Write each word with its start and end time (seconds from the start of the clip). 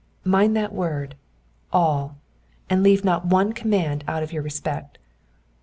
Mind 0.25 0.55
that 0.57 0.73
word 0.73 1.13
ttZ^,'' 1.71 2.15
and 2.71 2.81
leave 2.81 3.05
not 3.05 3.27
one 3.27 3.53
command 3.53 4.03
out 4.07 4.23
of 4.23 4.33
your 4.33 4.41
respect. 4.41 4.97